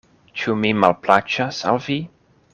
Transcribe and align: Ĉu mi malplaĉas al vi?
Ĉu 0.43 0.55
mi 0.61 0.71
malplaĉas 0.85 1.61
al 1.75 1.81
vi? 1.91 2.01